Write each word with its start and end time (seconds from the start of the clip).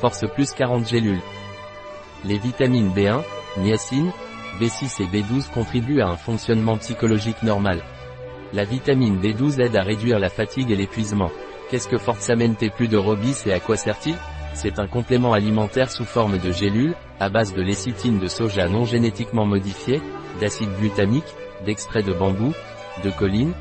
Force 0.00 0.24
Plus 0.34 0.52
40 0.52 0.88
gélules. 0.88 1.20
Les 2.24 2.38
vitamines 2.38 2.90
B1, 2.90 3.22
niacine, 3.58 4.12
B6 4.60 5.02
et 5.02 5.06
B12 5.06 5.50
contribuent 5.50 6.00
à 6.00 6.08
un 6.08 6.16
fonctionnement 6.16 6.76
psychologique 6.78 7.42
normal. 7.42 7.82
La 8.52 8.64
vitamine 8.64 9.20
B12 9.20 9.60
aide 9.60 9.76
à 9.76 9.82
réduire 9.82 10.18
la 10.18 10.28
fatigue 10.28 10.70
et 10.70 10.76
l'épuisement. 10.76 11.30
Qu'est-ce 11.70 11.88
que 11.88 11.98
Fortsamente 11.98 12.72
plus 12.74 12.88
de 12.88 12.96
Robis 12.96 13.42
et 13.46 13.52
à 13.52 13.60
quoi 13.60 13.76
sert-il? 13.76 14.14
C'est 14.54 14.78
un 14.78 14.86
complément 14.86 15.32
alimentaire 15.32 15.90
sous 15.90 16.04
forme 16.04 16.38
de 16.38 16.50
gélules, 16.50 16.94
à 17.20 17.28
base 17.28 17.52
de 17.52 17.62
lécithine 17.62 18.18
de 18.18 18.26
soja 18.26 18.68
non 18.68 18.84
génétiquement 18.84 19.44
modifiée, 19.44 20.00
d'acide 20.40 20.74
glutamique, 20.78 21.34
d'extrait 21.66 22.02
de 22.02 22.12
bambou, 22.12 22.52
de 23.04 23.10
choline, 23.10 23.52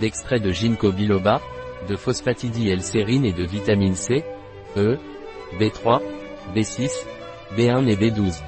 d'extrait 0.00 0.40
de 0.40 0.50
ginkgo 0.50 0.90
biloba, 0.90 1.40
de 1.88 1.96
phosphatidylsérine 1.96 3.24
et 3.24 3.32
de 3.32 3.44
vitamine 3.44 3.94
C, 3.94 4.24
E, 4.76 4.98
B3, 5.58 6.00
B6, 6.54 7.06
B1 7.56 7.86
et 7.88 7.96
B12. 7.96 8.42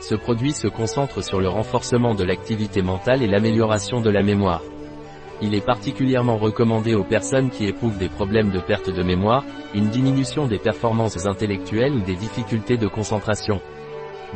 Ce 0.00 0.14
produit 0.14 0.52
se 0.52 0.66
concentre 0.66 1.22
sur 1.22 1.40
le 1.40 1.48
renforcement 1.48 2.14
de 2.14 2.24
l'activité 2.24 2.82
mentale 2.82 3.22
et 3.22 3.28
l'amélioration 3.28 4.00
de 4.00 4.10
la 4.10 4.22
mémoire. 4.22 4.62
Il 5.40 5.54
est 5.54 5.64
particulièrement 5.64 6.38
recommandé 6.38 6.94
aux 6.94 7.04
personnes 7.04 7.50
qui 7.50 7.66
éprouvent 7.66 7.98
des 7.98 8.08
problèmes 8.08 8.50
de 8.50 8.60
perte 8.60 8.90
de 8.90 9.02
mémoire, 9.02 9.44
une 9.74 9.88
diminution 9.88 10.46
des 10.46 10.58
performances 10.58 11.26
intellectuelles 11.26 11.94
ou 11.94 12.00
des 12.00 12.14
difficultés 12.14 12.76
de 12.76 12.86
concentration. 12.86 13.60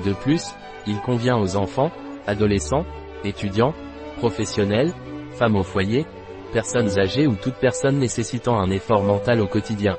De 0.05 0.13
plus, 0.13 0.53
il 0.87 1.01
convient 1.01 1.37
aux 1.37 1.57
enfants, 1.57 1.91
adolescents, 2.27 2.85
étudiants, 3.25 3.75
professionnels, 4.19 4.93
femmes 5.33 5.57
au 5.57 5.63
foyer, 5.63 6.07
personnes 6.53 6.99
âgées 6.99 7.27
ou 7.27 7.35
toute 7.35 7.57
personne 7.57 7.99
nécessitant 7.99 8.59
un 8.59 8.71
effort 8.71 9.03
mental 9.03 9.41
au 9.41 9.47
quotidien. 9.47 9.97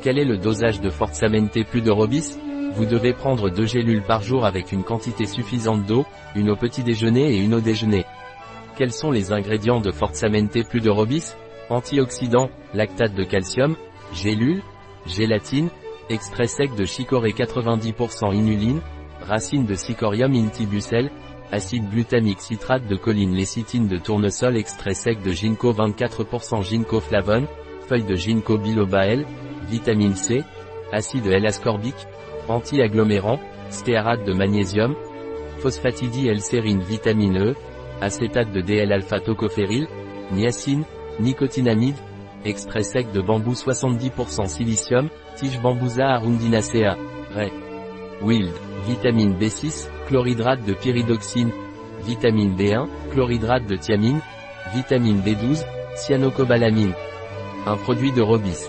Quel 0.00 0.16
est 0.18 0.24
le 0.24 0.38
dosage 0.38 0.80
de 0.80 0.90
Fortsamente 0.90 1.64
plus 1.64 1.82
de 1.82 1.90
Robis? 1.90 2.38
Vous 2.74 2.86
devez 2.86 3.12
prendre 3.12 3.50
deux 3.50 3.66
gélules 3.66 4.04
par 4.04 4.22
jour 4.22 4.44
avec 4.44 4.70
une 4.70 4.84
quantité 4.84 5.26
suffisante 5.26 5.86
d'eau, 5.86 6.06
une 6.36 6.50
au 6.50 6.56
petit 6.56 6.84
déjeuner 6.84 7.34
et 7.34 7.38
une 7.38 7.54
au 7.54 7.60
déjeuner. 7.60 8.04
Quels 8.76 8.92
sont 8.92 9.10
les 9.10 9.32
ingrédients 9.32 9.80
de 9.80 9.90
Fortsamente 9.90 10.68
plus 10.68 10.80
de 10.80 10.88
Robis? 10.88 11.34
Antioxydants, 11.68 12.48
lactate 12.74 13.14
de 13.14 13.24
calcium, 13.24 13.74
gélules, 14.14 14.62
gélatine, 15.04 15.68
extrait 16.08 16.46
sec 16.46 16.76
de 16.76 16.84
chicorée 16.84 17.32
90% 17.32 18.32
inuline, 18.36 18.80
racine 19.20 19.66
de 19.66 19.74
Sycorium 19.74 20.32
intibucel, 20.32 21.10
acide 21.50 21.90
glutamique 21.90 22.40
citrate 22.40 22.86
de 22.86 22.96
choline 22.96 23.34
lécithine 23.34 23.88
de 23.88 23.98
tournesol 23.98 24.56
extrait 24.56 24.94
sec 24.94 25.22
de 25.22 25.32
ginkgo 25.32 25.72
24% 25.72 26.62
ginkgo 26.62 27.00
flavone, 27.00 27.46
feuille 27.88 28.04
de 28.04 28.14
ginkgo 28.14 28.58
biloba 28.58 29.06
L, 29.06 29.26
vitamine 29.68 30.16
C, 30.16 30.42
acide 30.92 31.26
L-ascorbique, 31.26 32.06
anti-agglomérant, 32.48 33.38
stéarate 33.70 34.24
de 34.24 34.32
magnésium, 34.32 34.94
phosphatidylsérine 35.58 36.82
vitamine 36.82 37.36
E, 37.36 37.54
acétate 38.00 38.52
de 38.52 38.60
DL-alpha-tocophéryl, 38.60 39.86
niacine, 40.32 40.84
nicotinamide, 41.20 41.96
extrait 42.44 42.82
sec 42.82 43.10
de 43.12 43.20
bambou 43.20 43.52
70% 43.52 44.46
silicium, 44.46 45.08
tige 45.36 45.60
bambousa 45.60 46.06
arundinacea, 46.06 46.96
Ray. 47.34 47.52
Wild, 48.22 48.52
vitamine 48.86 49.34
B6, 49.34 49.88
chlorhydrate 50.08 50.64
de 50.64 50.72
pyridoxine, 50.72 51.50
vitamine 52.04 52.56
B1, 52.56 52.88
chlorhydrate 53.12 53.66
de 53.66 53.76
thiamine, 53.76 54.20
vitamine 54.74 55.20
B12, 55.20 55.64
cyanocobalamine. 55.96 56.94
Un 57.66 57.76
produit 57.76 58.12
de 58.12 58.22
Robis, 58.22 58.68